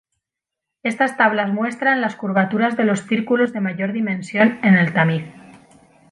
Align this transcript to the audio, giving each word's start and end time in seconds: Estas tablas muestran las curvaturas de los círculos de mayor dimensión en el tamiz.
Estas 0.81 1.15
tablas 1.15 1.53
muestran 1.53 2.01
las 2.01 2.15
curvaturas 2.15 2.75
de 2.75 2.85
los 2.85 3.01
círculos 3.01 3.53
de 3.53 3.59
mayor 3.61 3.91
dimensión 3.93 4.57
en 4.63 4.73
el 4.75 4.93
tamiz. 4.95 5.25